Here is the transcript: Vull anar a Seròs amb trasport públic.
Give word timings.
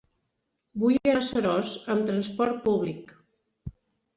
Vull 0.83 0.95
anar 1.01 1.13
a 1.17 1.27
Seròs 1.27 1.75
amb 1.97 2.09
trasport 2.09 2.59
públic. 2.65 3.15